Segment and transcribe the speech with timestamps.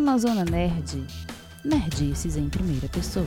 [0.00, 1.04] Amazona Nerd.
[1.62, 3.26] Nerdices em primeira pessoa.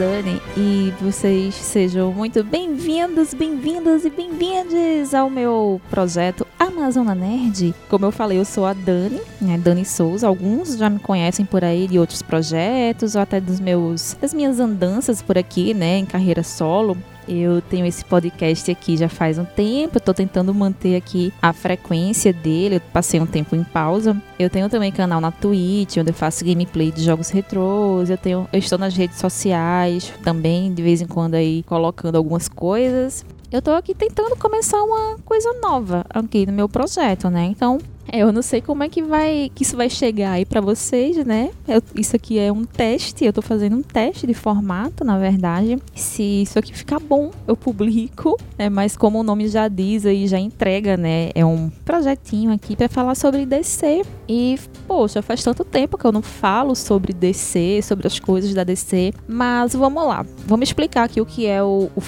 [0.00, 7.74] Dani e vocês sejam muito bem-vindos, bem-vindas e bem-vindes ao meu projeto Amazona Nerd.
[7.90, 10.26] Como eu falei, eu sou a Dani, né, Dani Souza.
[10.26, 14.58] Alguns já me conhecem por aí de outros projetos ou até dos meus das minhas
[14.58, 16.96] andanças por aqui, né, em carreira solo.
[17.32, 22.32] Eu tenho esse podcast aqui já faz um tempo, tô tentando manter aqui a frequência
[22.32, 22.76] dele.
[22.76, 24.20] Eu passei um tempo em pausa.
[24.36, 28.10] Eu tenho também canal na Twitch, onde eu faço gameplay de jogos retrôs.
[28.10, 32.48] Eu tenho, eu estou nas redes sociais também, de vez em quando aí colocando algumas
[32.48, 33.24] coisas.
[33.52, 37.44] Eu tô aqui tentando começar uma coisa nova aqui no meu projeto, né?
[37.44, 37.78] Então,
[38.12, 41.50] eu não sei como é que vai que isso vai chegar aí para vocês, né?
[41.66, 45.78] Eu, isso aqui é um teste, eu tô fazendo um teste de formato, na verdade.
[45.94, 48.68] Se isso aqui ficar bom, eu publico, né?
[48.68, 51.30] Mas como o nome já diz aí, já entrega, né?
[51.34, 54.02] É um projetinho aqui para falar sobre DC.
[54.28, 58.64] E, poxa, faz tanto tempo que eu não falo sobre DC, sobre as coisas da
[58.64, 59.12] DC.
[59.26, 62.00] Mas vamos lá, vamos explicar aqui o que é o, o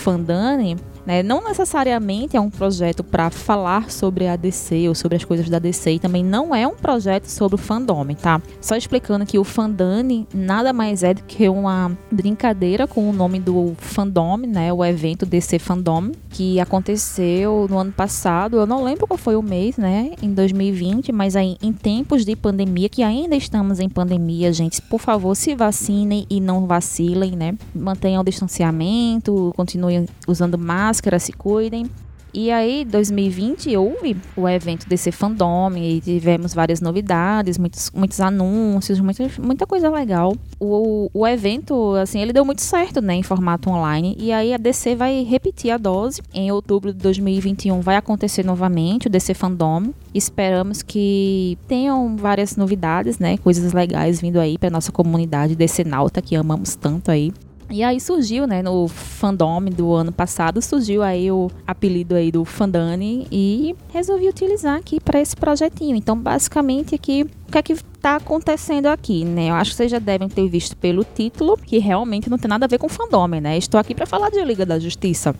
[1.06, 1.22] né?
[1.22, 5.58] Não necessariamente é um projeto para falar sobre a DC ou sobre as coisas da
[5.58, 8.40] DC, e também não é um projeto sobre o fandom, tá?
[8.60, 13.40] Só explicando que o Fandane nada mais é do que uma brincadeira com o nome
[13.40, 14.72] do fandom, né?
[14.72, 19.42] O evento DC Fandom, que aconteceu no ano passado, eu não lembro qual foi o
[19.42, 20.12] mês, né?
[20.22, 25.00] Em 2020, mas aí em tempos de pandemia, que ainda estamos em pandemia, gente, por
[25.00, 27.54] favor, se vacinem e não vacilem, né?
[27.74, 31.88] Mantenham o distanciamento, continuem usando máscara máscara, se cuidem.
[32.34, 39.00] E aí, 2020, houve o evento DC Fandom e tivemos várias novidades, muitos, muitos anúncios,
[39.00, 40.34] muita, muita coisa legal.
[40.58, 44.16] O, o evento, assim, ele deu muito certo, né, em formato online.
[44.18, 46.22] E aí a DC vai repetir a dose.
[46.32, 49.92] Em outubro de 2021 vai acontecer novamente o DC Fandom.
[50.14, 56.22] Esperamos que tenham várias novidades, né, coisas legais vindo aí para nossa comunidade DC Nauta,
[56.22, 57.30] que amamos tanto aí.
[57.72, 62.44] E aí surgiu, né, no fandom do ano passado, surgiu aí o apelido aí do
[62.44, 65.96] Fandani e resolvi utilizar aqui para esse projetinho.
[65.96, 69.48] Então, basicamente aqui, o que é que tá acontecendo aqui, né?
[69.48, 72.66] Eu acho que vocês já devem ter visto pelo título que realmente não tem nada
[72.66, 73.56] a ver com fandom, né?
[73.56, 75.34] Estou aqui para falar de Liga da Justiça.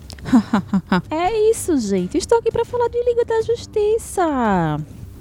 [1.11, 2.17] é isso, gente.
[2.17, 4.23] Estou aqui para falar de Liga da Justiça.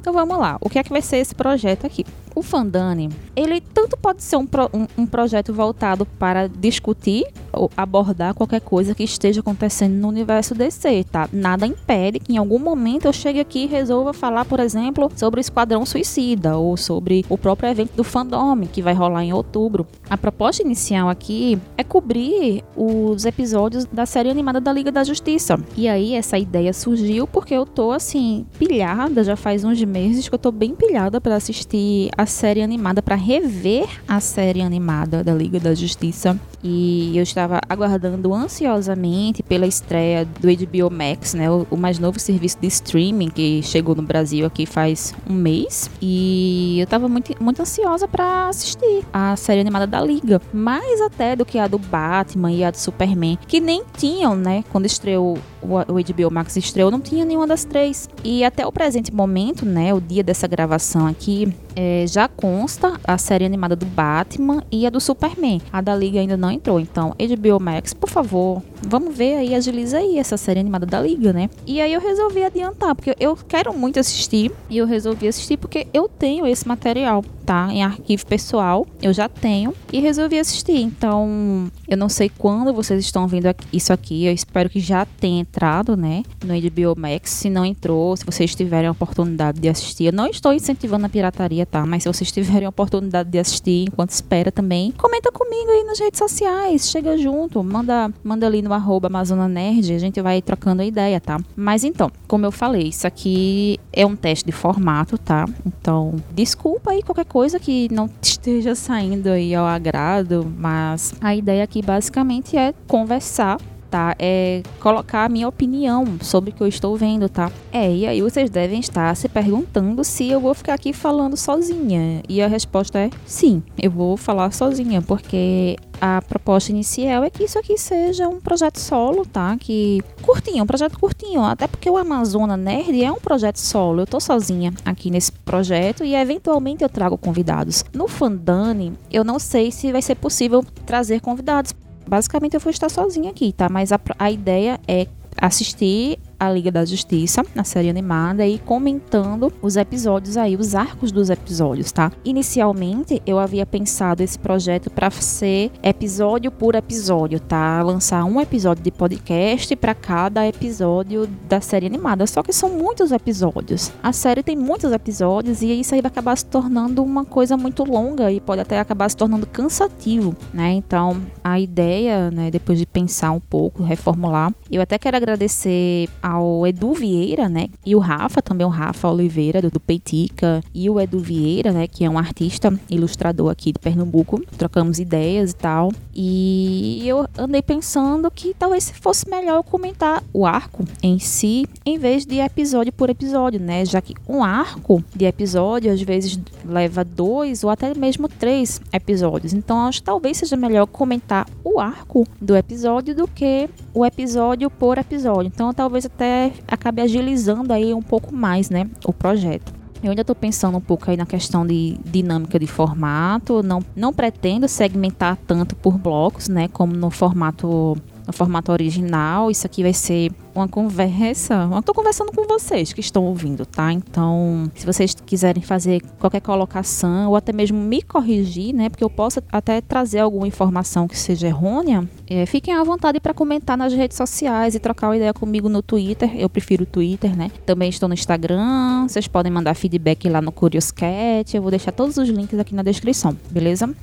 [0.02, 0.58] Então vamos lá.
[0.60, 2.04] O que é que vai ser esse projeto aqui?
[2.34, 7.70] O Fandani, ele tanto pode ser um, pro, um, um, projeto voltado para discutir ou
[7.76, 11.28] abordar qualquer coisa que esteja acontecendo no universo DC, tá?
[11.30, 15.40] Nada impede que em algum momento eu chegue aqui e resolva falar, por exemplo, sobre
[15.40, 19.86] o Esquadrão Suicida ou sobre o próprio evento do Fandom, que vai rolar em outubro.
[20.08, 25.60] A proposta inicial aqui é cobrir os episódios da série animada da Liga da Justiça.
[25.76, 30.34] E aí essa ideia surgiu porque eu tô assim, pilhada, já faz uns meses que
[30.34, 35.34] eu tô bem pilhada para assistir a série animada, para rever a série animada da
[35.34, 36.40] Liga da Justiça.
[36.62, 42.18] E eu estava aguardando ansiosamente pela estreia do HBO Max, né, o, o mais novo
[42.20, 45.90] serviço de streaming que chegou no Brasil aqui faz um mês.
[46.00, 51.34] E eu estava muito, muito ansiosa para assistir a série animada da Liga, mais até
[51.34, 55.38] do que a do Batman e a do Superman, que nem tinham, né, quando estreou
[55.62, 58.08] o, o HBO Max estreou, não tinha nenhuma das três.
[58.24, 63.18] E até o presente momento, né, o dia dessa gravação aqui, é, já consta a
[63.18, 65.60] série animada do Batman e a do Superman.
[65.72, 66.80] A da Liga ainda não entrou.
[66.80, 71.32] Então, HBO Max, por favor, vamos ver aí, agiliza aí essa série animada da Liga,
[71.32, 71.48] né?
[71.66, 74.52] E aí eu resolvi adiantar, porque eu quero muito assistir.
[74.68, 77.68] E eu resolvi assistir porque eu tenho esse material, tá?
[77.70, 79.74] Em arquivo pessoal, eu já tenho.
[79.92, 80.80] E resolvi assistir.
[80.80, 84.24] Então, eu não sei quando vocês estão vendo isso aqui.
[84.24, 86.22] Eu espero que já tenha entrado, né?
[86.44, 87.30] No HBO Max.
[87.30, 90.04] Se não entrou, se vocês tiverem a oportunidade de assistir.
[90.04, 91.84] Eu não estou incentivando a pirataria, tá?
[91.84, 95.98] Mas se vocês tiverem a oportunidade de assistir enquanto espera também, comenta comigo aí nas
[95.98, 96.90] redes sociais.
[96.90, 99.92] Chega junto, manda, manda ali no arroba Amazona Nerd.
[99.92, 101.40] A gente vai trocando a ideia, tá?
[101.56, 105.46] Mas então, como eu falei, isso aqui é um teste de formato, tá?
[105.66, 111.64] Então, desculpa aí qualquer coisa que não esteja saindo aí ao agrado, mas a ideia
[111.64, 113.58] aqui basicamente é conversar
[113.92, 114.16] tá?
[114.18, 117.52] É colocar a minha opinião sobre o que eu estou vendo, tá?
[117.70, 122.22] É, e aí vocês devem estar se perguntando se eu vou ficar aqui falando sozinha.
[122.26, 127.44] E a resposta é sim, eu vou falar sozinha, porque a proposta inicial é que
[127.44, 129.54] isso aqui seja um projeto solo, tá?
[129.60, 134.00] Que curtinho, um projeto curtinho, até porque o Amazona Nerd é um projeto solo.
[134.00, 137.84] Eu tô sozinha aqui nesse projeto e eventualmente eu trago convidados.
[137.92, 141.74] No Fandani, eu não sei se vai ser possível trazer convidados.
[142.12, 143.70] Basicamente eu vou estar sozinha aqui, tá?
[143.70, 145.06] Mas a, a ideia é
[145.40, 151.12] assistir a Liga da Justiça, na série animada, e comentando os episódios aí, os arcos
[151.12, 152.10] dos episódios, tá?
[152.24, 157.80] Inicialmente, eu havia pensado esse projeto para ser episódio por episódio, tá?
[157.84, 162.26] Lançar um episódio de podcast para cada episódio da série animada.
[162.26, 163.92] Só que são muitos episódios.
[164.02, 167.84] A série tem muitos episódios e isso aí vai acabar se tornando uma coisa muito
[167.84, 170.72] longa e pode até acabar se tornando cansativo, né?
[170.72, 176.31] Então, a ideia, né, depois de pensar um pouco, reformular, eu até quero agradecer a
[176.32, 177.68] ao Edu Vieira, né?
[177.84, 181.86] E o Rafa, também o Rafa Oliveira, do, do Peitica, e o Edu Vieira, né?
[181.86, 184.40] Que é um artista, ilustrador aqui de Pernambuco.
[184.56, 185.92] Trocamos ideias e tal.
[186.14, 191.98] E eu andei pensando que talvez fosse melhor eu comentar o arco em si, em
[191.98, 193.84] vez de episódio por episódio, né?
[193.84, 199.52] Já que um arco de episódio às vezes leva dois ou até mesmo três episódios.
[199.52, 204.70] Então acho que talvez seja melhor comentar o arco do episódio do que o episódio
[204.70, 205.50] por episódio.
[205.52, 206.21] Então talvez até
[206.68, 209.72] acabe agilizando aí um pouco mais, né, o projeto.
[210.02, 213.62] Eu ainda estou pensando um pouco aí na questão de dinâmica de formato.
[213.62, 216.66] Não, não pretendo segmentar tanto por blocos, né?
[216.66, 217.96] Como no formato
[218.26, 219.50] no formato original.
[219.50, 221.68] Isso aqui vai ser uma conversa.
[221.72, 223.92] Eu tô conversando com vocês que estão ouvindo, tá?
[223.92, 228.88] Então, se vocês quiserem fazer qualquer colocação ou até mesmo me corrigir, né?
[228.88, 233.34] Porque eu posso até trazer alguma informação que seja errônea, é, fiquem à vontade para
[233.34, 236.30] comentar nas redes sociais e trocar uma ideia comigo no Twitter.
[236.36, 237.50] Eu prefiro o Twitter, né?
[237.64, 239.06] Também estou no Instagram.
[239.08, 241.54] Vocês podem mandar feedback lá no Curious Cat.
[241.54, 243.94] Eu vou deixar todos os links aqui na descrição, beleza?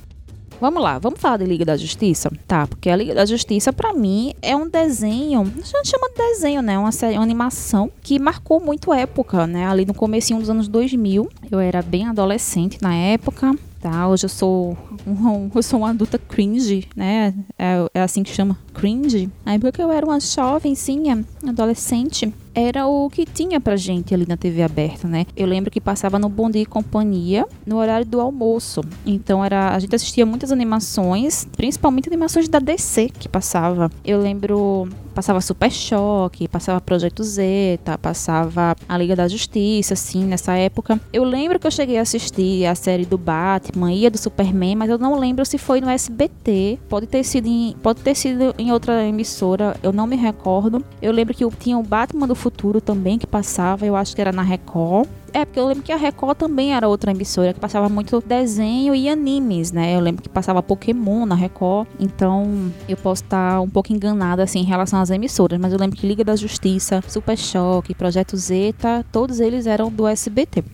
[0.60, 2.30] Vamos lá, vamos falar de Liga da Justiça?
[2.46, 6.16] Tá, porque a Liga da Justiça, para mim, é um desenho, a gente chama de
[6.16, 6.78] desenho, né?
[6.78, 9.66] Uma, série, uma animação que marcou muito época, né?
[9.66, 14.06] Ali no começo dos anos 2000, eu era bem adolescente na época, tá?
[14.06, 14.76] Hoje eu sou
[15.06, 17.32] um, eu sou uma adulta cringe, né?
[17.58, 19.28] É, é assim que chama, cringe.
[19.44, 24.26] Na época que eu era uma jovenzinha, adolescente, era o que tinha pra gente ali
[24.26, 25.26] na TV aberta, né?
[25.36, 28.80] Eu lembro que passava no Bom Dia e Companhia no horário do almoço.
[29.06, 33.90] Então era, a gente assistia muitas animações, principalmente animações da DC que passava.
[34.04, 40.54] Eu lembro passava Super Choque, passava Projeto Zeta, passava a Liga da Justiça, assim, nessa
[40.54, 41.00] época.
[41.12, 44.76] Eu lembro que eu cheguei a assistir a série do Batman e a do Superman,
[44.76, 46.78] mas eu não lembro se foi no SBT.
[46.88, 50.84] Pode ter sido em, pode ter sido em outra emissora, eu não me recordo.
[51.00, 54.32] Eu lembro que tinha o Batman do Futuro também que passava, eu acho que era
[54.32, 55.08] na Record.
[55.32, 58.94] É, porque eu lembro que a Record também era outra emissora que passava muito desenho
[58.94, 59.94] e animes, né?
[59.94, 61.86] Eu lembro que passava Pokémon na Record.
[62.00, 65.96] Então, eu posso estar um pouco enganada assim em relação às emissoras, mas eu lembro
[65.96, 70.64] que Liga da Justiça, Super Choque, Projeto Zeta, todos eles eram do SBT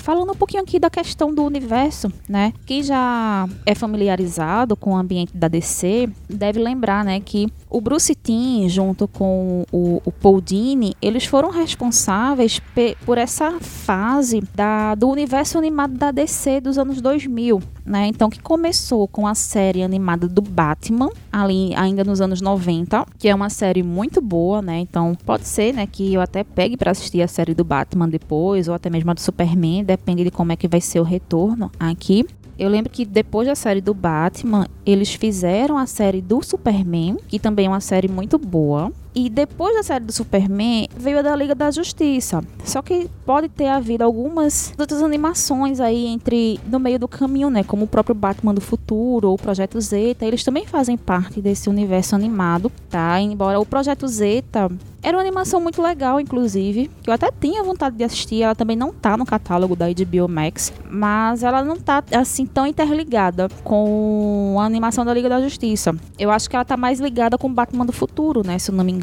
[0.00, 2.52] falando um pouquinho aqui da questão do universo, né?
[2.66, 8.14] Quem já é familiarizado com o ambiente da DC deve lembrar, né, que o Bruce
[8.14, 12.60] Timm junto com o, o Paul Dini, eles foram responsáveis
[13.06, 18.08] por essa fase da, do universo animado da DC dos anos 2000, né?
[18.08, 23.28] Então que começou com a série animada do Batman, ali ainda nos anos 90, que
[23.28, 24.80] é uma série muito boa, né?
[24.80, 28.66] Então pode ser, né, que eu até pegue para assistir a série do Batman depois
[28.66, 31.70] ou até mesmo a do Superman, depende de como é que vai ser o retorno
[31.78, 32.26] aqui.
[32.60, 37.38] Eu lembro que depois da série do Batman, eles fizeram a série do Superman, que
[37.38, 38.92] também é uma série muito boa.
[39.14, 42.42] E depois da série do Superman, veio a da Liga da Justiça.
[42.64, 47.64] Só que pode ter havido algumas outras animações aí entre no meio do caminho, né?
[47.64, 50.24] Como o próprio Batman do Futuro ou o Projeto Zeta.
[50.24, 53.20] Eles também fazem parte desse universo animado, tá?
[53.20, 54.70] Embora o Projeto Zeta
[55.02, 58.42] era uma animação muito legal, inclusive, que eu até tinha vontade de assistir.
[58.42, 62.66] Ela também não tá no catálogo da HBO Max, mas ela não tá assim tão
[62.66, 65.94] interligada com a animação da Liga da Justiça.
[66.18, 68.58] Eu acho que ela tá mais ligada com o Batman do Futuro, né?
[68.58, 68.99] Se eu não me engano.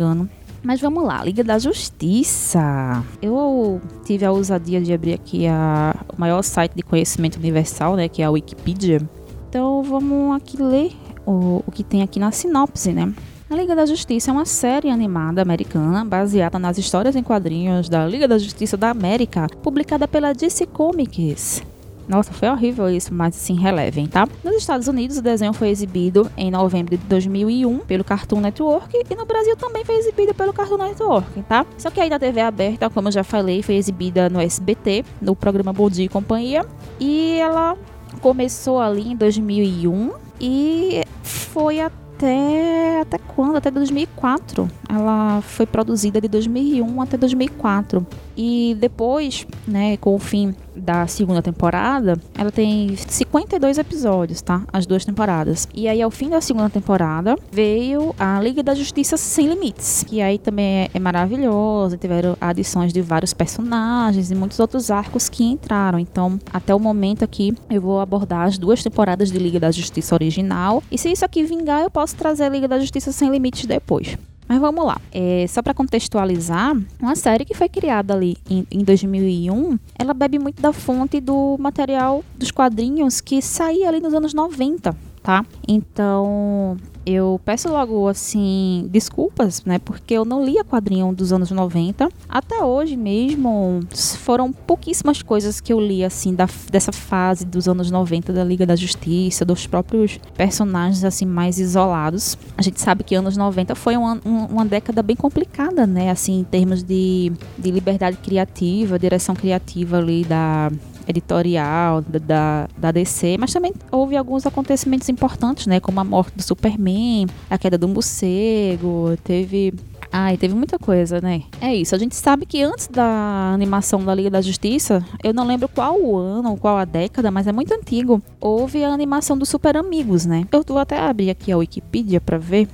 [0.64, 3.04] Mas vamos lá, Liga da Justiça.
[3.22, 8.10] Eu tive a ousadia de abrir aqui a, o maior site de conhecimento universal, né,
[8.10, 9.02] que é a Wikipedia.
[9.50, 10.92] Então vamos aqui ler
[11.26, 13.14] o, o que tem aqui na sinopse, né?
[13.50, 18.06] A Liga da Justiça é uma série animada americana baseada nas histórias em quadrinhos da
[18.06, 21.64] Liga da Justiça da América, publicada pela DC Comics.
[22.08, 24.28] Nossa, foi horrível isso, mas assim, relevem, tá?
[24.44, 29.16] Nos Estados Unidos, o desenho foi exibido em novembro de 2001 pelo Cartoon Network e
[29.16, 31.66] no Brasil também foi exibido pelo Cartoon Network, tá?
[31.78, 35.36] Só que aí na TV aberta, como eu já falei, foi exibida no SBT, no
[35.36, 36.66] programa Bom Dia e Companhia,
[37.00, 37.78] e ela
[38.22, 43.58] começou ali em 2001 e foi até até quando?
[43.58, 44.68] Até 2004.
[44.90, 48.06] Ela foi produzida de 2001 até 2004.
[48.36, 54.64] E depois, né, com o fim da segunda temporada, ela tem 52 episódios, tá?
[54.72, 55.68] As duas temporadas.
[55.74, 60.22] E aí, ao fim da segunda temporada, veio a Liga da Justiça Sem Limites, que
[60.22, 61.98] aí também é, é maravilhosa.
[61.98, 65.98] Tiveram adições de vários personagens e muitos outros arcos que entraram.
[65.98, 70.14] Então, até o momento aqui, eu vou abordar as duas temporadas de Liga da Justiça
[70.14, 70.84] original.
[70.92, 74.16] E se isso aqui vingar, eu posso trazer a Liga da Justiça Sem Limites depois.
[74.48, 75.00] Mas vamos lá.
[75.12, 80.40] É, só para contextualizar, uma série que foi criada ali em, em 2001, ela bebe
[80.40, 84.96] muito da fonte do material dos quadrinhos que saía ali nos anos 90,
[85.28, 85.46] tá?
[85.68, 89.78] Então, eu peço logo assim desculpas, né?
[89.78, 92.08] Porque eu não li a quadrinho dos anos 90.
[92.30, 93.82] Até hoje mesmo
[94.20, 98.66] foram pouquíssimas coisas que eu li assim da, dessa fase dos anos 90 da Liga
[98.66, 102.38] da Justiça, dos próprios personagens assim mais isolados.
[102.58, 106.10] A gente sabe que anos 90 foi uma, uma década bem complicada, né?
[106.10, 110.72] Assim, em termos de, de liberdade criativa, direção criativa ali da
[111.08, 115.80] editorial da, da DC, mas também houve alguns acontecimentos importantes, né?
[115.80, 119.74] Como a morte do Superman, a queda do morcego, teve
[120.12, 121.44] Ai, teve muita coisa, né?
[121.60, 121.94] É isso.
[121.94, 126.00] A gente sabe que antes da animação da Liga da Justiça, eu não lembro qual
[126.00, 128.22] o ano, qual a década, mas é muito antigo.
[128.40, 130.48] Houve a animação dos Super Amigos, né?
[130.52, 132.68] Eu vou até abrir aqui a Wikipedia para ver.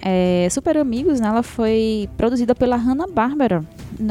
[0.00, 3.64] É, Super Amigos, né, ela foi produzida pela Hanna-Barbera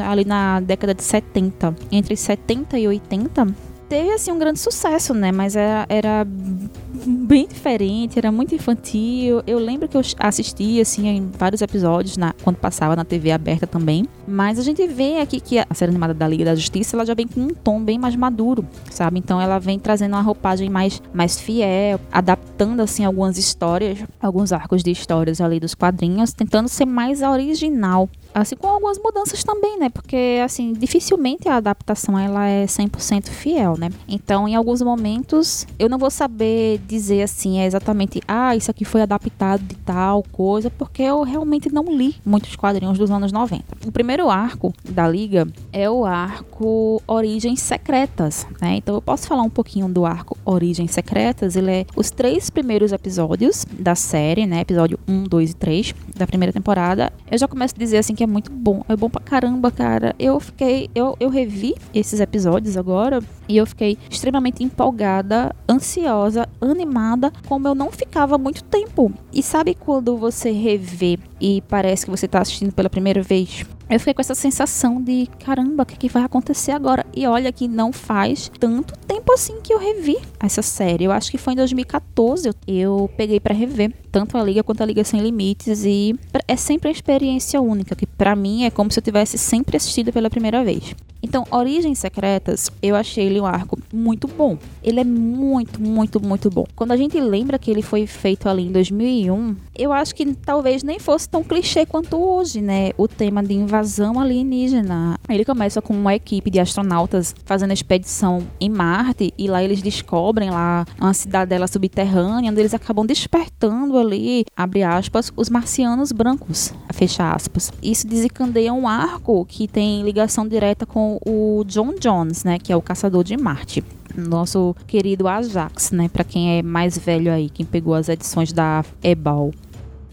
[0.08, 1.74] ali na década de 70.
[1.90, 3.46] Entre 70 e 80,
[3.88, 5.32] teve assim um grande sucesso, né?
[5.32, 9.42] Mas era, era bem diferente, era muito infantil.
[9.46, 13.66] Eu lembro que eu assisti assim em vários episódios na, quando passava na TV aberta
[13.66, 14.06] também.
[14.30, 17.14] Mas a gente vê aqui que a série animada da Liga da Justiça ela já
[17.14, 19.18] vem com um tom bem mais maduro, sabe?
[19.18, 24.82] Então ela vem trazendo uma roupagem mais, mais fiel, adaptando assim algumas histórias, alguns arcos
[24.82, 29.88] de histórias ali dos quadrinhos, tentando ser mais original Assim com algumas mudanças também, né?
[29.88, 33.90] Porque, assim, dificilmente a adaptação ela é 100% fiel, né?
[34.06, 38.84] Então, em alguns momentos, eu não vou saber dizer, assim, é exatamente, ah, isso aqui
[38.84, 43.64] foi adaptado de tal coisa, porque eu realmente não li muitos quadrinhos dos anos 90.
[43.84, 48.76] O primeiro arco da Liga é o arco Origens Secretas, né?
[48.76, 51.56] Então, eu posso falar um pouquinho do arco Origens Secretas.
[51.56, 54.60] Ele é os três primeiros episódios da série, né?
[54.60, 57.12] Episódio 1, 2 e 3 da primeira temporada.
[57.30, 58.84] Eu já começo a dizer, assim, que é muito bom.
[58.88, 60.14] É bom pra caramba, cara.
[60.18, 60.90] Eu fiquei.
[60.94, 67.74] Eu, eu revi esses episódios agora e eu fiquei extremamente empolgada, ansiosa, animada, como eu
[67.74, 69.12] não ficava muito tempo.
[69.32, 73.64] E sabe quando você revê e parece que você tá assistindo pela primeira vez?
[73.90, 77.04] Eu fiquei com essa sensação de caramba, o que, que, vai acontecer agora?
[77.14, 81.04] E olha que não faz tanto tempo assim que eu revi essa série.
[81.04, 84.86] Eu acho que foi em 2014 eu peguei para rever tanto a Liga quanto a
[84.86, 86.14] Liga Sem Limites e
[86.46, 90.12] é sempre uma experiência única, que para mim é como se eu tivesse sempre assistido
[90.12, 90.94] pela primeira vez.
[91.22, 94.56] Então, Origens Secretas, eu achei ele um arco muito bom.
[94.82, 96.66] Ele é muito, muito, muito bom.
[96.74, 100.82] Quando a gente lembra que ele foi feito ali em 2001, eu acho que talvez
[100.82, 102.90] nem fosse tão clichê quanto hoje, né?
[102.96, 105.18] O tema de invasão alienígena.
[105.28, 110.50] Ele começa com uma equipe de astronautas fazendo expedição em Marte e lá eles descobrem
[110.50, 117.32] lá uma cidadela subterrânea onde eles acabam despertando ali, abre aspas, os marcianos brancos, fecha
[117.32, 117.72] aspas.
[117.82, 122.76] Isso desencadeia um arco que tem ligação direta com o John Jones, né, que é
[122.76, 123.84] o caçador de Marte.
[124.16, 128.84] Nosso querido Ajax, né, para quem é mais velho aí, quem pegou as edições da
[129.02, 129.52] Ebal.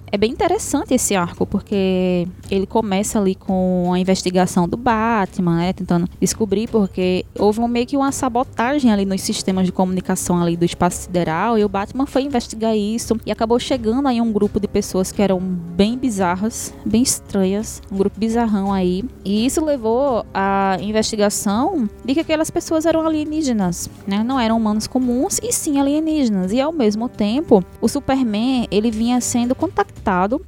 [0.10, 5.74] É bem interessante esse arco, porque ele começa ali com a investigação do Batman, né?
[5.74, 10.56] Tentando descobrir porque houve um, meio que uma sabotagem ali nos sistemas de comunicação ali
[10.56, 14.62] do espaço sideral e o Batman foi investigar isso e acabou chegando aí um grupo
[14.62, 19.04] de pessoas que eram bem bizarras, bem estranhas, um grupo bizarrão aí.
[19.26, 24.24] E isso levou à investigação de que aquelas pessoas eram alienígenas, né?
[24.24, 26.54] Não eram humanos comuns e sim alienígenas.
[26.54, 29.98] E ao mesmo tempo, o Superman, ele vinha sendo contactado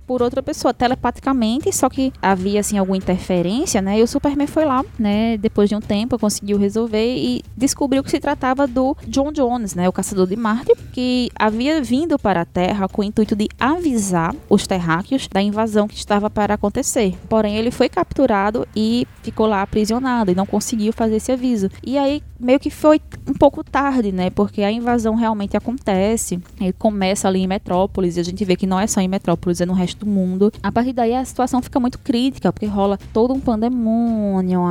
[0.08, 4.00] por outra pessoa telepaticamente, só que havia assim alguma interferência, né?
[4.00, 8.12] E o Superman foi lá, né, depois de um tempo conseguiu resolver e descobriu que
[8.12, 12.46] se tratava do John Jones, né, o caçador de Marte, que havia vindo para a
[12.46, 17.16] Terra com o intuito de avisar os terráqueos da invasão que estava para acontecer.
[17.28, 21.70] Porém, ele foi capturado e ficou lá aprisionado e não conseguiu fazer esse aviso.
[21.86, 24.30] E aí meio que foi um pouco tarde, né?
[24.30, 26.40] Porque a invasão realmente acontece.
[26.60, 29.62] Ele começa ali em Metrópolis e a gente vê que não é só em Metrópolis,
[29.62, 30.52] é no resto do mundo.
[30.64, 34.62] A partir daí a situação fica muito crítica, porque rola todo um pandemônio,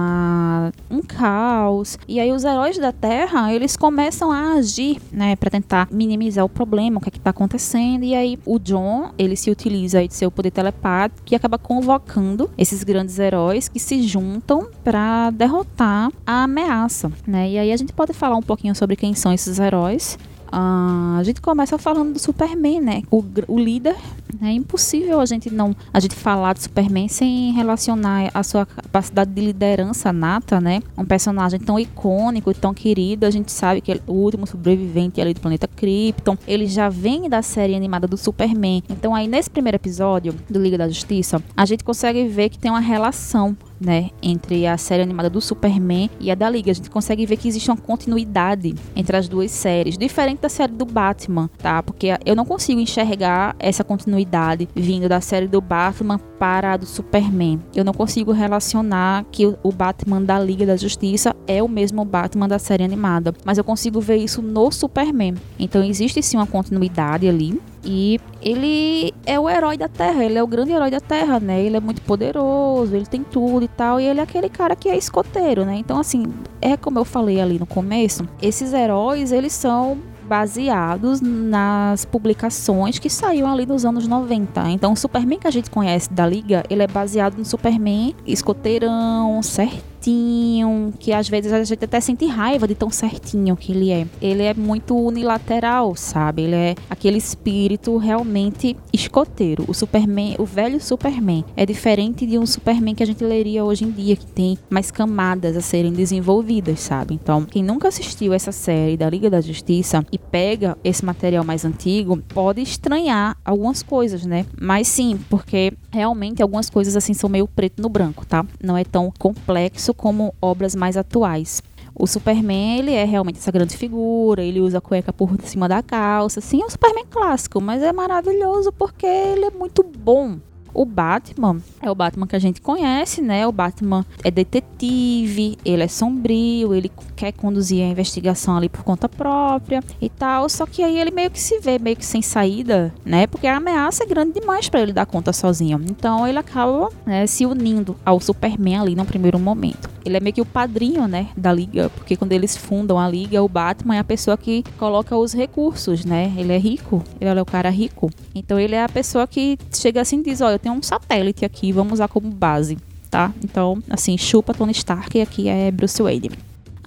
[0.91, 1.99] um caos.
[2.09, 6.49] E aí os heróis da Terra, eles começam a agir, né, para tentar minimizar o
[6.49, 8.05] problema, o que é que tá acontecendo.
[8.05, 12.83] E aí o John, ele se utiliza de seu poder telepático e acaba convocando esses
[12.83, 17.51] grandes heróis que se juntam para derrotar a ameaça, né?
[17.51, 20.19] E aí a gente pode falar um pouquinho sobre quem são esses heróis.
[20.49, 23.03] Uh, a gente começa falando do Superman, né?
[23.11, 23.97] O, o líder.
[24.41, 29.33] É impossível a gente não a gente falar de Superman sem relacionar a sua capacidade
[29.33, 30.83] de liderança nata, né?
[30.97, 33.27] Um personagem tão icônico, tão querido.
[33.27, 36.37] A gente sabe que é o último sobrevivente ali do planeta Krypton.
[36.47, 38.83] Ele já vem da série animada do Superman.
[38.89, 42.71] Então aí nesse primeiro episódio do Liga da Justiça, a gente consegue ver que tem
[42.71, 46.71] uma relação né, entre a série animada do Superman e a da Liga.
[46.71, 50.73] A gente consegue ver que existe uma continuidade entre as duas séries, diferente da série
[50.73, 51.83] do Batman, tá?
[51.83, 56.87] Porque eu não consigo enxergar essa continuidade vindo da série do Batman para a do
[56.87, 57.61] Superman.
[57.75, 62.49] Eu não consigo relacionar que o Batman da Liga da Justiça é o mesmo Batman
[62.49, 65.35] da série animada, mas eu consigo ver isso no Superman.
[65.59, 70.43] Então existe sim uma continuidade ali, e ele é o herói da Terra, ele é
[70.43, 71.61] o grande herói da Terra, né?
[71.63, 74.89] Ele é muito poderoso, ele tem tudo e tal, e ele é aquele cara que
[74.89, 75.77] é escoteiro, né?
[75.77, 76.25] Então, assim,
[76.61, 83.09] é como eu falei ali no começo, esses heróis, eles são baseados nas publicações que
[83.09, 84.71] saíram ali nos anos 90.
[84.71, 89.43] Então, o Superman que a gente conhece da Liga, ele é baseado no Superman escoteirão,
[89.43, 89.88] certo?
[89.99, 94.07] Certinho, que às vezes a gente até sente raiva de tão certinho que ele é.
[94.23, 96.43] Ele é muito unilateral, sabe?
[96.43, 99.65] Ele é aquele espírito realmente escoteiro.
[99.67, 103.85] O Superman, o velho Superman, é diferente de um Superman que a gente leria hoje
[103.85, 107.15] em dia, que tem mais camadas a serem desenvolvidas, sabe?
[107.15, 111.65] Então, quem nunca assistiu essa série da Liga da Justiça e pega esse material mais
[111.65, 114.47] antigo, pode estranhar algumas coisas, né?
[114.61, 118.45] Mas sim, porque realmente algumas coisas assim são meio preto no branco, tá?
[118.63, 121.63] Não é tão complexo como obras mais atuais.
[121.95, 125.83] O Superman, ele é realmente essa grande figura, ele usa a cueca por cima da
[125.83, 126.41] calça.
[126.41, 130.39] Sim, é o Superman clássico, mas é maravilhoso porque ele é muito bom.
[130.73, 133.47] O Batman é o Batman que a gente conhece, né?
[133.47, 139.09] O Batman é detetive, ele é sombrio, ele quer conduzir a investigação ali por conta
[139.09, 140.49] própria e tal.
[140.49, 143.27] Só que aí ele meio que se vê meio que sem saída, né?
[143.27, 145.81] Porque a ameaça é grande demais para ele dar conta sozinho.
[145.89, 149.89] Então ele acaba né, se unindo ao Superman ali no primeiro momento.
[150.05, 153.43] Ele é meio que o padrinho, né, da liga, porque quando eles fundam a liga,
[153.43, 156.33] o Batman é a pessoa que coloca os recursos, né?
[156.37, 158.11] Ele é rico, ele é o cara rico.
[158.35, 161.45] Então ele é a pessoa que chega assim e diz: Olha, eu tenho um satélite
[161.45, 162.77] aqui, vamos usar como base,
[163.09, 163.33] tá?
[163.43, 166.31] Então, assim, chupa Tony Stark e aqui é Bruce Wayne.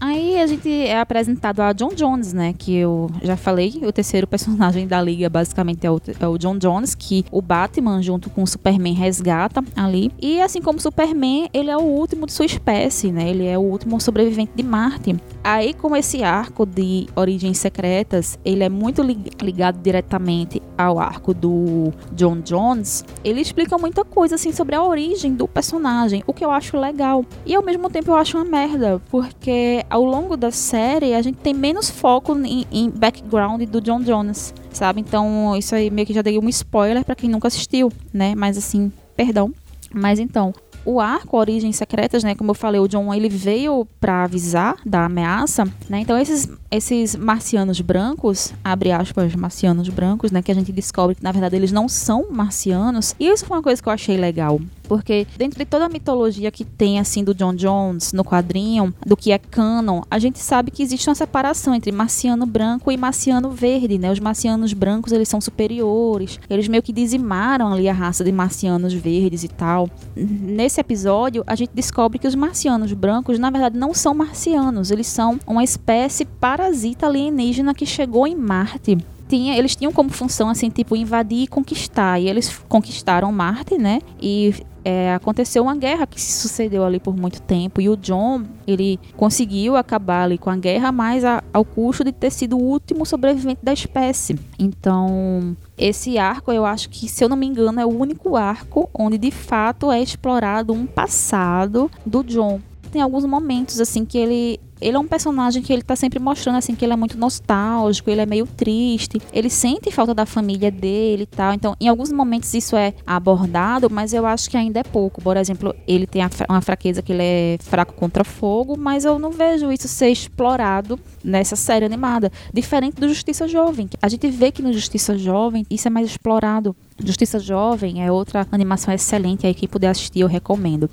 [0.01, 2.55] Aí a gente é apresentado a John Jones, né?
[2.57, 6.57] Que eu já falei, o terceiro personagem da liga basicamente é o, é o John
[6.57, 10.11] Jones, que o Batman junto com o Superman resgata ali.
[10.19, 13.29] E assim como o Superman, ele é o último de sua espécie, né?
[13.29, 15.15] Ele é o último sobrevivente de Marte.
[15.43, 21.93] Aí, como esse arco de Origens Secretas, ele é muito ligado diretamente ao arco do
[22.13, 26.49] John Jones, ele explica muita coisa assim sobre a origem do personagem, o que eu
[26.49, 27.23] acho legal.
[27.45, 31.37] E ao mesmo tempo eu acho uma merda, porque ao longo da série a gente
[31.39, 35.01] tem menos foco em, em background do John Jones, sabe?
[35.01, 38.33] Então, isso aí meio que já dei um spoiler para quem nunca assistiu, né?
[38.33, 39.53] Mas assim, perdão.
[39.93, 40.53] Mas então,
[40.85, 45.05] o arco Origens Secretas, né, como eu falei, o John ele veio para avisar da
[45.05, 45.99] ameaça, né?
[45.99, 51.23] Então esses esses marcianos brancos, abre aspas, marcianos brancos, né, que a gente descobre que
[51.23, 53.13] na verdade eles não são marcianos.
[53.19, 56.49] E isso foi uma coisa que eu achei legal, porque dentro de toda a mitologia
[56.49, 60.71] que tem assim do John Jones no quadrinho, do que é canon, a gente sabe
[60.71, 64.09] que existe uma separação entre marciano branco e marciano verde, né?
[64.09, 68.93] Os marcianos brancos, eles são superiores, eles meio que dizimaram ali a raça de marcianos
[68.93, 69.89] verdes e tal.
[70.15, 75.07] Nesse episódio, a gente descobre que os marcianos brancos, na verdade, não são marcianos, eles
[75.07, 78.97] são uma espécie para parasita alienígena que chegou em Marte.
[79.31, 82.19] Tinha, eles tinham como função, assim, tipo, invadir e conquistar.
[82.19, 84.01] E eles conquistaram Marte, né?
[84.21, 87.79] E é, aconteceu uma guerra que se sucedeu ali por muito tempo.
[87.79, 92.11] E o John, ele conseguiu acabar ali com a guerra, mas a, ao custo de
[92.11, 94.37] ter sido o último sobrevivente da espécie.
[94.59, 98.89] Então, esse arco, eu acho que, se eu não me engano, é o único arco
[98.93, 102.59] onde de fato é explorado um passado do John.
[102.91, 106.57] Tem alguns momentos, assim, que ele ele é um personagem que ele tá sempre mostrando
[106.57, 110.71] assim que ele é muito nostálgico, ele é meio triste, ele sente falta da família
[110.71, 111.53] dele e tal.
[111.53, 115.21] Então, em alguns momentos isso é abordado, mas eu acho que ainda é pouco.
[115.21, 119.29] Por exemplo, ele tem uma fraqueza que ele é fraco contra fogo, mas eu não
[119.29, 122.31] vejo isso ser explorado nessa série animada.
[122.51, 123.87] Diferente do Justiça Jovem.
[124.01, 126.75] A gente vê que no Justiça Jovem isso é mais explorado.
[127.03, 130.89] Justiça Jovem é outra animação excelente aí quem puder assistir eu recomendo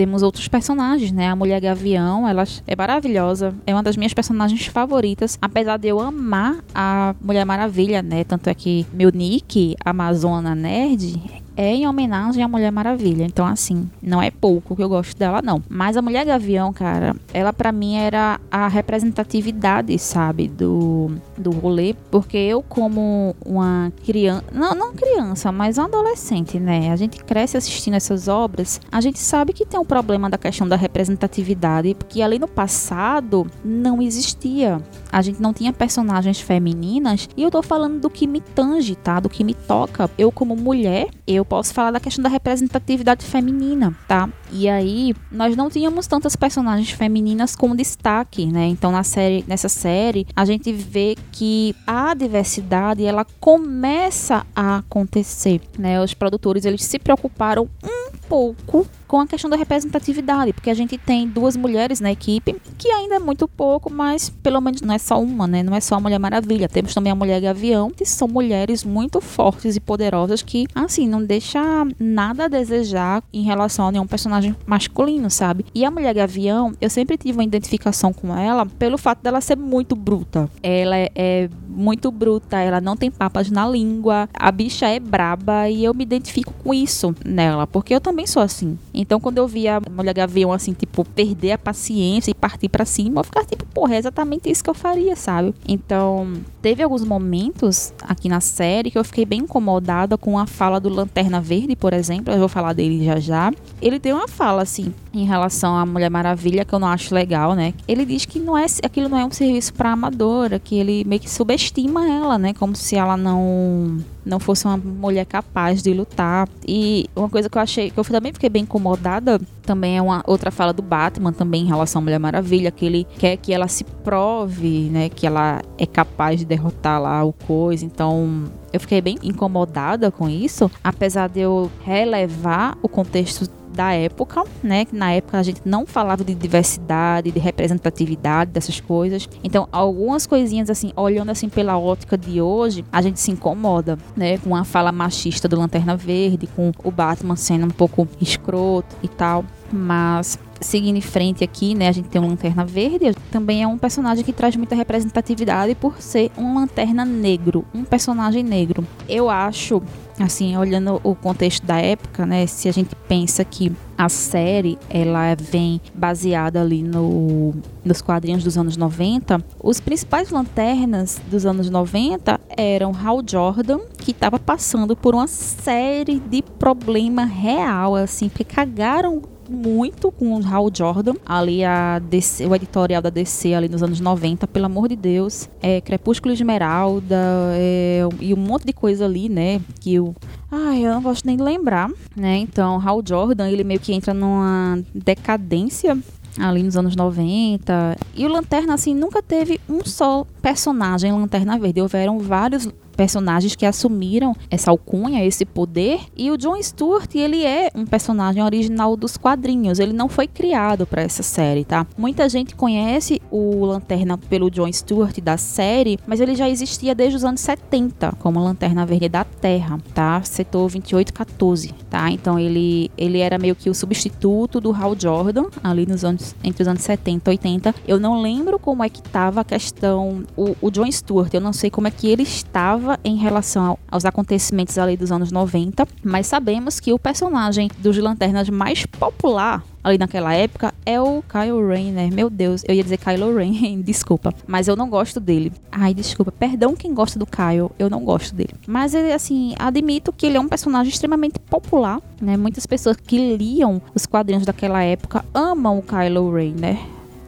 [0.00, 1.28] temos outros personagens, né?
[1.28, 6.00] A Mulher Gavião, ela é maravilhosa, é uma das minhas personagens favoritas, apesar de eu
[6.00, 8.24] amar a Mulher Maravilha, né?
[8.24, 13.24] Tanto é que meu nick, Amazona Nerd, é em homenagem à Mulher Maravilha.
[13.24, 15.62] Então, assim, não é pouco que eu gosto dela, não.
[15.68, 21.94] Mas a Mulher Gavião, cara, ela para mim era a representatividade, sabe, do, do rolê.
[22.10, 24.44] Porque eu, como uma criança.
[24.52, 26.90] Não, não criança, mas uma adolescente, né?
[26.90, 28.80] A gente cresce assistindo essas obras.
[28.90, 31.94] A gente sabe que tem um problema da questão da representatividade.
[31.94, 34.80] Porque ali no passado não existia.
[35.12, 37.28] A gente não tinha personagens femininas.
[37.36, 39.20] E eu tô falando do que me tange, tá?
[39.20, 40.10] Do que me toca.
[40.16, 44.28] Eu, como mulher, eu posso falar da questão da representatividade feminina, tá?
[44.52, 48.66] E aí, nós não tínhamos tantas personagens femininas com destaque, né?
[48.66, 55.60] Então, na série, nessa série, a gente vê que a diversidade, ela começa a acontecer,
[55.78, 56.02] né?
[56.02, 60.96] Os produtores, eles se preocuparam um pouco com a questão da representatividade, porque a gente
[60.96, 64.98] tem duas mulheres na equipe, que ainda é muito pouco, mas pelo menos não é
[64.98, 65.64] só uma, né?
[65.64, 66.68] Não é só a Mulher Maravilha.
[66.68, 71.24] Temos também a Mulher Gavião, que são mulheres muito fortes e poderosas que, assim, não
[71.24, 71.60] deixa
[71.98, 75.64] nada a desejar em relação a nenhum personagem masculino, sabe?
[75.74, 79.56] E a Mulher Gavião, eu sempre tive uma identificação com ela pelo fato dela ser
[79.56, 80.48] muito bruta.
[80.62, 85.68] Ela é, é muito bruta, ela não tem papas na língua, a bicha é braba
[85.68, 88.78] e eu me identifico com isso nela, porque eu também sou assim.
[88.92, 92.84] Então, quando eu via a mulher gavião, assim, tipo, perder a paciência e partir para
[92.84, 95.54] cima, eu ficava tipo, porra, é exatamente isso que eu faria, sabe?
[95.66, 100.80] Então, teve alguns momentos aqui na série que eu fiquei bem incomodada com a fala
[100.80, 102.32] do Lanterna Verde, por exemplo.
[102.32, 103.52] Eu vou falar dele já já.
[103.80, 107.54] Ele tem uma fala, assim, em relação à Mulher Maravilha, que eu não acho legal,
[107.54, 107.74] né?
[107.86, 111.20] Ele diz que não é, aquilo não é um serviço para amadora, que ele meio
[111.20, 111.69] que subestima
[112.08, 112.52] ela, né?
[112.54, 116.48] Como se ela não não fosse uma mulher capaz de lutar.
[116.66, 120.22] E uma coisa que eu achei, que eu também fiquei bem incomodada, também é uma
[120.26, 123.68] outra fala do Batman também em relação à Mulher Maravilha, que ele quer que ela
[123.68, 127.84] se prove, né, que ela é capaz de derrotar lá o coisa.
[127.84, 134.44] Então, eu fiquei bem incomodada com isso, apesar de eu relevar o contexto da época,
[134.62, 134.86] né?
[134.92, 139.28] Na época a gente não falava de diversidade, de representatividade, dessas coisas.
[139.42, 144.38] Então, algumas coisinhas assim, olhando assim pela ótica de hoje, a gente se incomoda, né?
[144.38, 149.08] Com a fala machista do Lanterna Verde, com o Batman sendo um pouco escroto e
[149.08, 149.44] tal.
[149.72, 153.78] Mas seguindo em frente aqui, né, a gente tem um Lanterna Verde, também é um
[153.78, 158.86] personagem que traz muita representatividade por ser um Lanterna negro, um personagem negro.
[159.08, 159.82] Eu acho,
[160.18, 165.34] assim, olhando o contexto da época, né, se a gente pensa que a série ela
[165.34, 167.54] vem baseada ali no,
[167.84, 174.12] nos quadrinhos dos anos 90, os principais lanternas dos anos 90 eram Hal Jordan, que
[174.12, 180.70] estava passando por uma série de problema real, assim, porque cagaram muito com o Hal
[180.72, 184.96] Jordan, ali a DC, o editorial da DC ali nos anos 90, pelo amor de
[184.96, 185.48] Deus.
[185.60, 187.16] É, Crepúsculo Esmeralda
[187.54, 189.60] é, e um monte de coisa ali, né?
[189.80, 190.14] Que o
[190.50, 192.38] Ai, eu não gosto nem de lembrar, né?
[192.38, 195.96] Então, Hal Jordan, ele meio que entra numa decadência
[196.38, 197.96] ali nos anos 90.
[198.14, 201.80] E o Lanterna, assim, nunca teve um só personagem Lanterna Verde.
[201.80, 202.68] Houveram vários
[203.00, 206.00] personagens que assumiram essa alcunha, esse poder.
[206.14, 209.78] E o John Stewart, ele é um personagem original dos quadrinhos.
[209.78, 211.86] Ele não foi criado para essa série, tá?
[211.96, 217.16] Muita gente conhece o Lanterna pelo John Stewart da série, mas ele já existia desde
[217.16, 220.20] os anos 70 como Lanterna Verde da Terra, tá?
[220.22, 222.10] Setor 2814, tá?
[222.10, 226.60] Então ele ele era meio que o substituto do Hal Jordan ali nos anos entre
[226.60, 227.74] os anos 70 e 80.
[227.88, 231.54] Eu não lembro como é que tava a questão o, o John Stewart, eu não
[231.54, 236.26] sei como é que ele estava em relação aos acontecimentos ali dos anos 90, mas
[236.26, 241.92] sabemos que o personagem dos Lanternas mais popular ali naquela época é o Kylo Ren,
[241.92, 242.10] né?
[242.12, 245.52] Meu Deus, eu ia dizer Kylo Ren, desculpa, mas eu não gosto dele.
[245.70, 248.54] Ai, desculpa, perdão quem gosta do Kylo, eu não gosto dele.
[248.66, 252.36] Mas ele, assim, admito que ele é um personagem extremamente popular, né?
[252.36, 256.78] Muitas pessoas que liam os quadrinhos daquela época amam o Kylo Ren, né?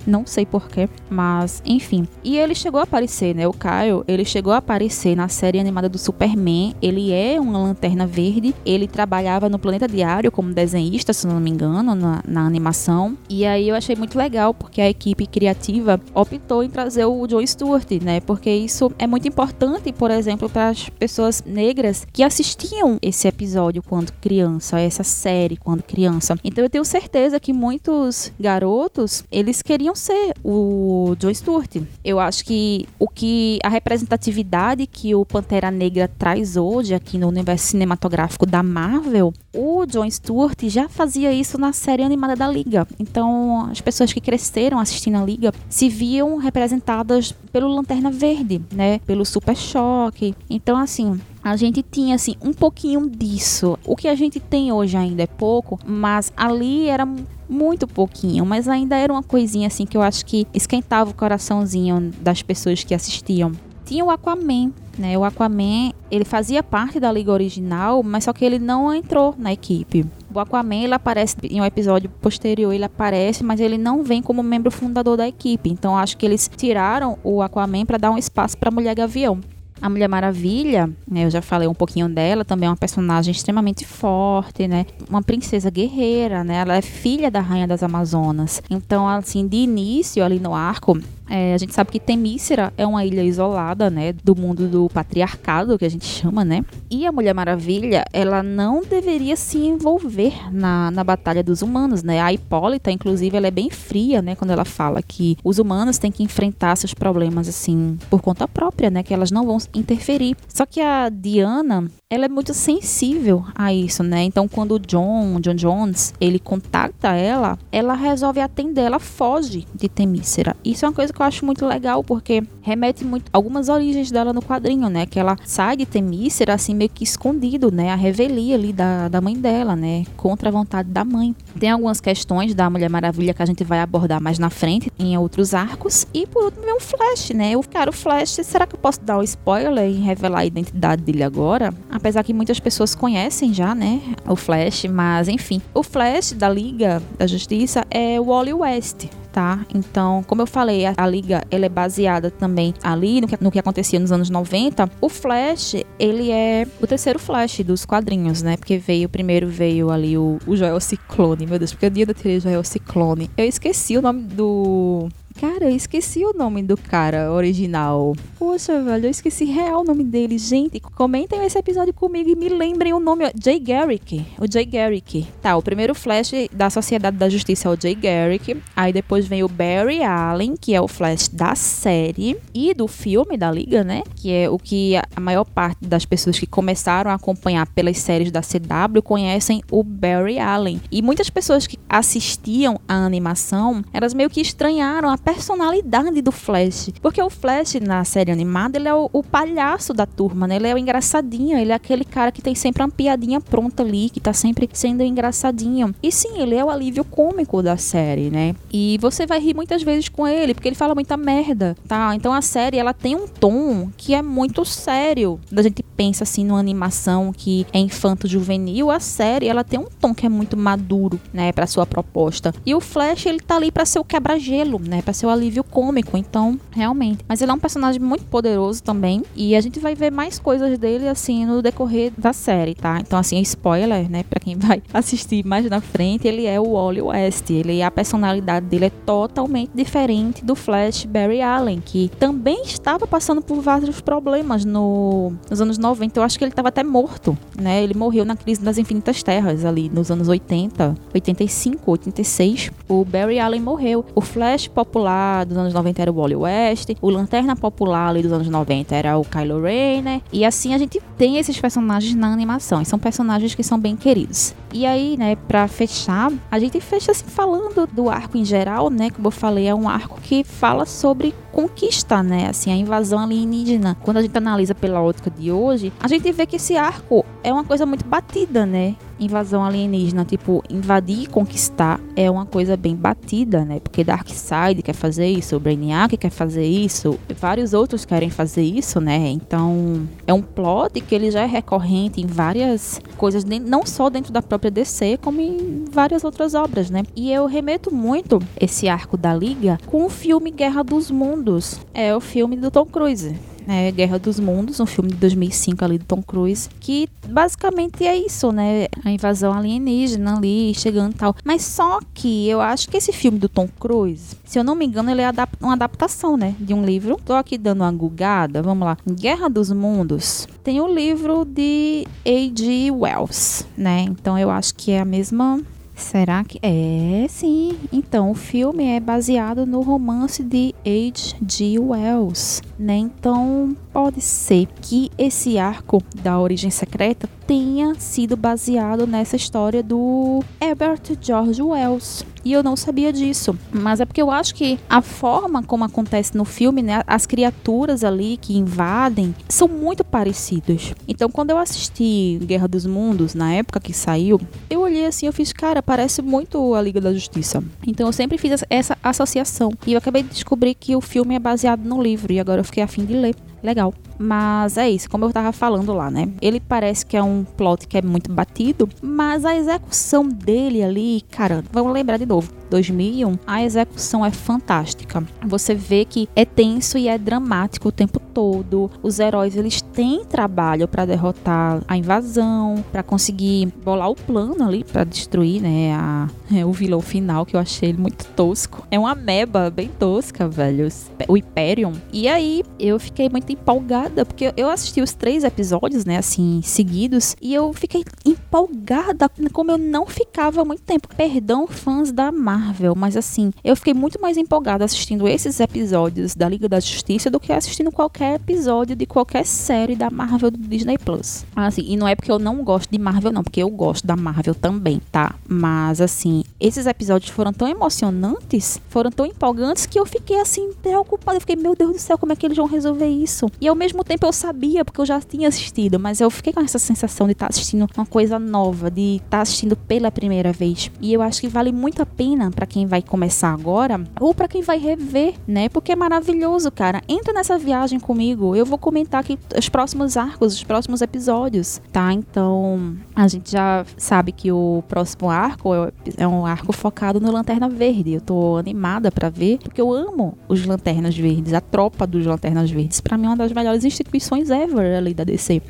[0.06, 2.06] Não sei porquê, mas enfim.
[2.24, 3.46] E ele chegou a aparecer, né?
[3.46, 6.74] O Kyle, ele chegou a aparecer na série animada do Superman.
[6.80, 8.54] Ele é uma lanterna verde.
[8.64, 13.16] Ele trabalhava no Planeta Diário como desenhista, se não me engano, na, na animação.
[13.28, 17.46] E aí eu achei muito legal porque a equipe criativa optou em trazer o John
[17.46, 18.20] Stewart, né?
[18.20, 23.82] Porque isso é muito importante, por exemplo, para as pessoas negras que assistiam esse episódio
[23.82, 26.36] quando criança, essa série quando criança.
[26.44, 31.76] Então eu tenho certeza que muitos garotos, eles queriam ser o John Stewart.
[32.05, 37.28] Eu acho que o que a representatividade que o Pantera Negra traz hoje aqui no
[37.28, 42.87] universo cinematográfico da Marvel, o John Stewart já fazia isso na série animada da Liga.
[42.98, 48.98] Então, as pessoas que cresceram assistindo a Liga se viam representadas pelo Lanterna Verde, né?
[49.00, 50.35] Pelo Super Choque.
[50.48, 53.78] Então, assim, a gente tinha assim um pouquinho disso.
[53.85, 57.07] O que a gente tem hoje ainda é pouco, mas ali era
[57.48, 62.12] muito pouquinho, mas ainda era uma coisinha assim que eu acho que esquentava o coraçãozinho
[62.20, 63.52] das pessoas que assistiam.
[63.85, 65.18] Tinha o Aquaman, né?
[65.18, 69.52] O Aquaman, ele fazia parte da liga original, mas só que ele não entrou na
[69.52, 70.07] equipe.
[70.33, 74.42] O Aquaman, ele aparece em um episódio posterior, ele aparece, mas ele não vem como
[74.42, 75.68] membro fundador da equipe.
[75.68, 79.40] Então acho que eles tiraram o Aquaman para dar um espaço para Mulher Gavião.
[79.82, 83.84] A Mulher Maravilha, né, eu já falei um pouquinho dela, também é uma personagem extremamente
[83.84, 84.86] forte, né?
[85.10, 86.54] Uma princesa guerreira, né?
[86.58, 88.62] Ela é filha da rainha das Amazonas.
[88.70, 90.96] Então, assim, de início ali no arco,
[91.32, 95.78] é, a gente sabe que Temícera é uma ilha isolada, né, do mundo do patriarcado,
[95.78, 96.62] que a gente chama, né?
[96.90, 102.20] E a Mulher Maravilha, ela não deveria se envolver na, na batalha dos humanos, né?
[102.20, 106.12] A Hipólita, inclusive, ela é bem fria, né, quando ela fala que os humanos têm
[106.12, 110.36] que enfrentar seus problemas, assim, por conta própria, né, que elas não vão interferir.
[110.46, 114.22] Só que a Diana, ela é muito sensível a isso, né?
[114.22, 119.88] Então, quando o John, John Jones, ele contacta ela, ela resolve atender, ela foge de
[119.88, 120.54] Temícera.
[120.62, 124.32] Isso é uma coisa que eu acho muito legal, porque remete muito algumas origens dela
[124.32, 125.06] no quadrinho, né?
[125.06, 127.90] Que ela sai de Temícera, assim, meio que escondido, né?
[127.90, 130.04] A revelia ali da, da mãe dela, né?
[130.16, 131.35] Contra a vontade da mãe.
[131.58, 135.16] Tem algumas questões da Mulher Maravilha que a gente vai abordar mais na frente, em
[135.16, 136.06] outros arcos.
[136.12, 137.52] E por último, um Flash, né?
[137.52, 141.02] Eu, cara, o Flash, será que eu posso dar um spoiler e revelar a identidade
[141.02, 141.72] dele agora?
[142.02, 145.62] apesar que muitas pessoas conhecem já, né, o Flash, mas enfim.
[145.72, 149.64] O Flash da Liga da Justiça é o Wally West, tá?
[149.74, 153.50] Então, como eu falei, a, a, liga ela é baseada também ali no que, no
[153.50, 154.90] que acontecia nos anos 90.
[155.00, 158.56] O Flash, ele é o terceiro Flash dos quadrinhos, né?
[158.56, 162.14] Porque veio, primeiro veio ali o, o Joel Ciclone, meu Deus, porque o dia da
[162.14, 163.30] tirei Joel Ciclone.
[163.36, 168.14] Eu esqueci o nome do Cara, eu esqueci o nome do cara original.
[168.38, 170.38] Poxa, velho, eu esqueci real o nome dele.
[170.38, 173.24] Gente, comentem esse episódio comigo e me lembrem o nome.
[173.42, 174.24] Jay Garrick.
[174.38, 175.26] O Jay Garrick.
[175.40, 178.56] Tá, o primeiro Flash da Sociedade da Justiça é o Jay Garrick.
[178.76, 183.36] Aí depois vem o Barry Allen, que é o Flash da série e do filme
[183.36, 184.02] da Liga, né?
[184.16, 188.30] Que é o que a maior parte das pessoas que começaram a acompanhar pelas séries
[188.30, 190.80] da CW conhecem o Barry Allen.
[190.90, 196.90] E muitas pessoas que assistiam a animação, elas meio que estranharam a personalidade do Flash.
[197.00, 200.56] Porque o Flash, na série animada, ele é o, o, palhaço da turma, né?
[200.56, 204.11] Ele é o engraçadinho, ele é aquele cara que tem sempre uma piadinha pronta ali,
[204.11, 205.94] que tá sempre sendo engraçadinho.
[206.02, 208.54] E sim, ele é o alívio cômico da série, né?
[208.72, 212.14] E você vai rir muitas vezes com ele, porque ele fala muita merda, tá?
[212.14, 215.40] Então a série, ela tem um tom que é muito sério.
[215.50, 220.14] Da gente pensa assim numa animação que é infanto-juvenil, a série, ela tem um tom
[220.14, 222.54] que é muito maduro, né, para sua proposta.
[222.66, 225.62] E o Flash, ele tá ali para ser o quebra-gelo, né, para ser o alívio
[225.62, 226.16] cômico.
[226.16, 227.25] Então, realmente.
[227.29, 229.22] Mas ele é um personagem muito poderoso também.
[229.37, 232.98] E a gente vai ver mais coisas dele, assim, no decorrer da série, tá?
[232.98, 234.22] Então, assim, spoiler, né?
[234.22, 237.51] Pra quem vai assistir mais na frente, ele é o Wally West.
[237.51, 243.42] Ele, a personalidade dele é totalmente diferente do Flash Barry Allen, que também estava passando
[243.42, 246.18] por vários problemas no, nos anos 90.
[246.18, 247.83] Eu acho que ele estava até morto, né?
[247.83, 252.70] Ele morreu na crise das infinitas terras ali nos anos 80, 85, 86.
[252.88, 254.05] O Barry Allen morreu.
[254.14, 258.22] O Flash popular popular dos anos 90 era o Wally West, o Lanterna popular ali
[258.22, 260.22] dos anos 90 era o Kylo Ren, né?
[260.32, 263.96] E assim a gente tem esses personagens na animação, e são personagens que são bem
[263.96, 264.54] queridos.
[264.72, 269.10] E aí, né, para fechar, a gente fecha assim falando do arco em geral, né?
[269.10, 272.48] Como eu falei, é um arco que fala sobre conquista, né?
[272.48, 273.96] Assim, a invasão alienígena.
[274.00, 277.52] Quando a gente analisa pela ótica de hoje, a gente vê que esse arco é
[277.52, 278.94] uma coisa muito batida, né?
[279.24, 283.80] Invasão alienígena, tipo, invadir e conquistar é uma coisa bem batida, né?
[283.80, 289.00] Porque Darkseid quer fazer isso, o Brainiac quer fazer isso, vários outros querem fazer isso,
[289.00, 289.28] né?
[289.28, 294.32] Então, é um plot que ele já é recorrente em várias coisas, não só dentro
[294.32, 297.02] da própria DC, como em várias outras obras, né?
[297.14, 301.80] E eu remeto muito esse arco da Liga com o filme Guerra dos Mundos.
[301.94, 303.35] É o filme do Tom Cruise
[303.66, 308.16] né, Guerra dos Mundos, um filme de 2005 ali do Tom Cruise, que basicamente é
[308.16, 311.35] isso, né, a invasão alienígena ali, chegando e tal.
[311.44, 314.87] Mas só que eu acho que esse filme do Tom Cruise, se eu não me
[314.87, 317.18] engano, ele é uma adaptação, né, de um livro.
[317.25, 318.96] Tô aqui dando uma gugada, vamos lá.
[319.11, 322.90] Guerra dos Mundos tem o livro de A.G.
[322.90, 325.61] Wells, né, então eu acho que é a mesma
[326.02, 327.26] Será que é?
[327.28, 327.78] Sim.
[327.92, 331.78] Então, o filme é baseado no romance de H.G.
[331.78, 332.96] Wells, né?
[332.96, 340.42] Então, pode ser que esse arco da origem secreta tenha sido baseado nessa história do
[340.61, 343.57] Herbert George Wells, e eu não sabia disso.
[343.70, 348.02] Mas é porque eu acho que a forma como acontece no filme, né, as criaturas
[348.02, 350.94] ali que invadem são muito parecidas.
[351.07, 355.33] Então, quando eu assisti Guerra dos Mundos na época que saiu, eu olhei assim, eu
[355.33, 357.62] fiz, cara, parece muito a Liga da Justiça.
[357.87, 359.70] Então, eu sempre fiz essa associação.
[359.87, 362.64] E eu acabei de descobrir que o filme é baseado no livro e agora eu
[362.64, 363.35] fiquei afim de ler.
[363.62, 363.94] Legal.
[364.18, 366.29] Mas é isso, como eu tava falando lá, né?
[366.40, 371.22] Ele parece que é um plot que é muito batido, mas a execução dele ali,
[371.31, 372.53] cara, vamos lembrar de novo.
[372.70, 375.22] 2001, a execução é fantástica.
[375.44, 378.90] Você vê que é tenso e é dramático o tempo todo.
[379.03, 384.85] Os heróis eles têm trabalho para derrotar a invasão, para conseguir bolar o plano ali
[384.85, 388.86] para destruir, né, a, é, o vilão final que eu achei ele muito tosco.
[388.90, 390.88] É uma meba bem tosca, velho.
[391.28, 391.92] O Hyperion.
[392.12, 397.36] E aí eu fiquei muito empolgada porque eu assisti os três episódios, né, assim, seguidos,
[397.40, 401.08] e eu fiquei empolgada como eu não ficava muito tempo.
[401.16, 406.34] Perdão, fãs da Marvel Marvel, mas assim, eu fiquei muito mais empolgada assistindo esses episódios
[406.34, 410.58] da Liga da Justiça do que assistindo qualquer episódio de qualquer série da Marvel do
[410.58, 411.44] Disney Plus.
[411.54, 414.16] Assim, e não é porque eu não gosto de Marvel, não, porque eu gosto da
[414.16, 415.34] Marvel também, tá?
[415.48, 421.37] Mas assim, esses episódios foram tão emocionantes, foram tão empolgantes que eu fiquei assim, preocupada.
[421.37, 423.46] Eu fiquei, meu Deus do céu, como é que eles vão resolver isso?
[423.61, 426.61] E ao mesmo tempo eu sabia, porque eu já tinha assistido, mas eu fiquei com
[426.61, 430.52] essa sensação de estar tá assistindo uma coisa nova, de estar tá assistindo pela primeira
[430.52, 430.90] vez.
[431.00, 434.48] E eu acho que vale muito a pena para quem vai começar agora ou para
[434.48, 435.68] quem vai rever, né?
[435.68, 437.02] Porque é maravilhoso, cara.
[437.09, 438.55] Entra nessa viagem comigo.
[438.55, 442.12] Eu vou comentar aqui os próximos arcos, os próximos episódios, tá?
[442.12, 447.30] Então, a gente já sabe que o próximo arco é, é um arco focado no
[447.30, 448.14] Lanterna Verde.
[448.14, 452.70] Eu tô animada para ver, porque eu amo os Lanternas Verdes, a tropa dos Lanternas
[452.70, 453.00] Verdes.
[453.00, 455.60] Para mim é uma das melhores instituições ever ali da DC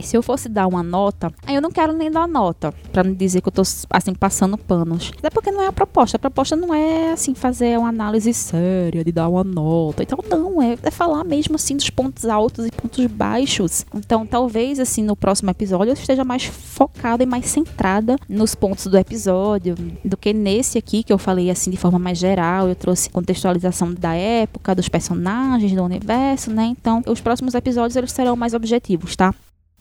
[0.00, 3.14] se eu fosse dar uma nota, aí eu não quero nem dar nota, para não
[3.14, 5.12] dizer que eu tô assim passando panos.
[5.18, 6.16] Até porque não é a proposta.
[6.16, 10.02] A proposta não é assim fazer uma análise séria de dar uma nota.
[10.02, 13.84] Então não, é, é falar mesmo assim dos pontos altos e pontos baixos.
[13.94, 18.86] Então talvez assim no próximo episódio eu esteja mais focada e mais centrada nos pontos
[18.86, 22.68] do episódio do que nesse aqui que eu falei assim de forma mais geral.
[22.68, 26.64] Eu trouxe contextualização da época, dos personagens, do universo, né?
[26.66, 29.34] Então os próximos episódios eles serão mais objetivos, tá?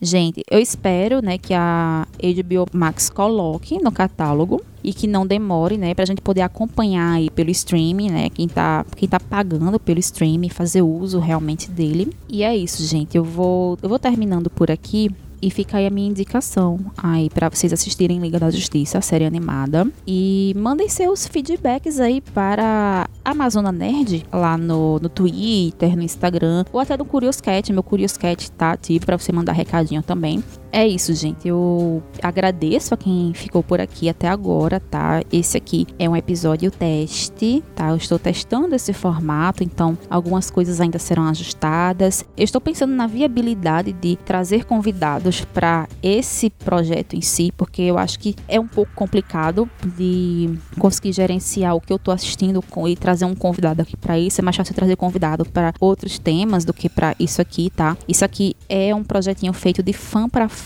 [0.06, 5.80] Gente, eu espero, né, que a HBO Max coloque no catálogo e que não demore,
[5.80, 10.00] né, pra gente poder acompanhar aí pelo streaming, né, quem tá, quem tá pagando pelo
[10.00, 12.14] streaming, fazer uso realmente dele.
[12.30, 15.10] E é isso, gente, eu vou, eu vou terminando por aqui.
[15.42, 19.26] E fica aí a minha indicação aí para vocês assistirem Liga da Justiça, a série
[19.26, 19.88] animada.
[20.08, 26.80] E mandem seus feedbacks aí para Amazona Nerd, lá no, no Twitter, no Instagram, ou
[26.80, 27.72] até no Curioscat.
[27.72, 30.44] Meu Curioscat tá ativo para você mandar recadinho também.
[30.78, 31.48] É isso, gente.
[31.48, 35.24] Eu agradeço a quem ficou por aqui até agora, tá?
[35.32, 37.92] Esse aqui é um episódio teste, tá?
[37.92, 42.26] Eu estou testando esse formato, então algumas coisas ainda serão ajustadas.
[42.36, 47.98] Eu estou pensando na viabilidade de trazer convidados para esse projeto em si, porque eu
[47.98, 52.98] acho que é um pouco complicado de conseguir gerenciar o que eu estou assistindo e
[52.98, 54.42] trazer um convidado aqui para isso.
[54.42, 57.96] É mais fácil trazer convidado para outros temas do que para isso aqui, tá?
[58.10, 60.65] Isso aqui é um projetinho feito de fã para fã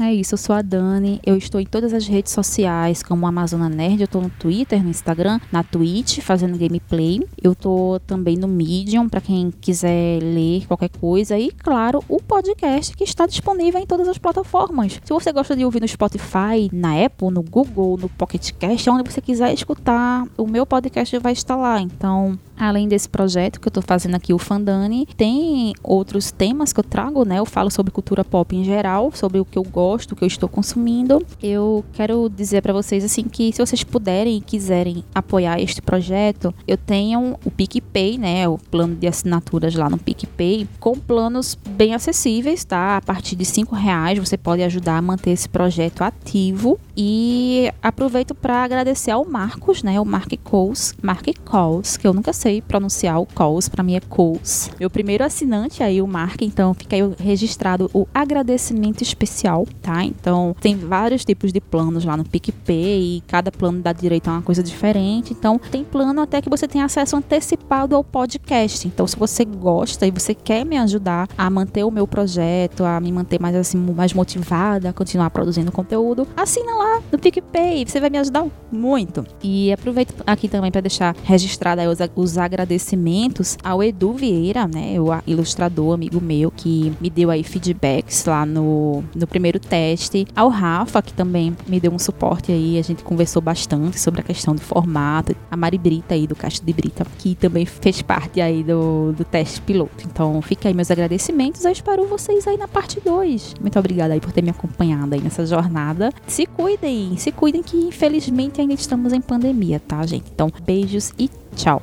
[0.00, 3.68] é isso, eu sou a Dani, eu estou em todas as redes sociais, como Amazona
[3.68, 7.20] Nerd, eu estou no Twitter, no Instagram, na Twitch, fazendo gameplay.
[7.40, 11.38] Eu estou também no Medium, para quem quiser ler qualquer coisa.
[11.38, 14.98] E, claro, o podcast que está disponível em todas as plataformas.
[15.04, 19.10] Se você gosta de ouvir no Spotify, na Apple, no Google, no Pocket Cast, onde
[19.10, 21.78] você quiser escutar, o meu podcast vai estar lá.
[21.80, 26.80] Então, além desse projeto que eu tô fazendo aqui, o Fandani, tem outros temas que
[26.80, 27.38] eu trago, né?
[27.38, 30.28] Eu falo sobre cultura pop em geral, sobre o que eu gosto, o que eu
[30.28, 31.24] estou consumindo.
[31.42, 36.54] Eu quero dizer para vocês assim que se vocês puderem e quiserem apoiar este projeto,
[36.66, 38.48] eu tenho o PicPay, né?
[38.48, 42.96] O plano de assinaturas lá no PicPay, com planos bem acessíveis, tá?
[42.96, 46.78] A partir de cinco reais você pode ajudar a manter esse projeto ativo.
[46.96, 49.98] E aproveito para agradecer ao Marcos, né?
[50.00, 54.00] O Mark Coles, Mark Coles, que eu nunca sei pronunciar o Coles, para mim é
[54.00, 54.70] Coles.
[54.78, 60.04] Meu primeiro assinante aí, o Mark, então fica aí registrado o agradecimento especial, tá?
[60.04, 64.32] Então tem vários tipos de planos lá no PicPay, e cada plano dá direito a
[64.32, 65.32] uma coisa diferente.
[65.32, 68.86] Então tem plano até que você tem acesso antecipado ao podcast.
[68.86, 73.00] Então se você gosta e você quer me ajudar a manter o meu projeto, a
[73.00, 78.00] me manter mais assim, mais motivada a continuar produzindo conteúdo, assina lá no PicPay, você
[78.00, 79.24] vai me ajudar muito.
[79.42, 85.08] E aproveito aqui também para deixar registrado os, os agradecimentos ao Edu Vieira, né, o
[85.26, 91.02] ilustrador amigo meu que me deu aí feedbacks lá no, no primeiro teste, ao Rafa
[91.02, 94.60] que também me deu um suporte aí, a gente conversou bastante sobre a questão do
[94.60, 99.12] formato, a Mari Brita aí do Caixa de Brita, que também fez parte aí do,
[99.12, 100.04] do teste piloto.
[100.04, 103.54] Então fica aí meus agradecimentos, eu espero vocês aí na parte 2.
[103.60, 106.12] Muito obrigada aí por ter me acompanhado aí nessa jornada.
[106.26, 110.24] Se cuidem, se cuidem que infelizmente ainda estamos em pandemia, tá, gente?
[110.32, 111.82] Então beijos e tchau.